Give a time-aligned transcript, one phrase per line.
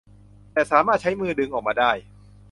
[0.53, 1.91] แต่สามารถใช้มือดึงออกมาได้